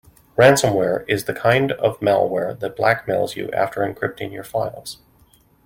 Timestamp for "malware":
1.99-2.59